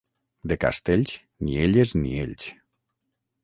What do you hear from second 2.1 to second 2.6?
ells.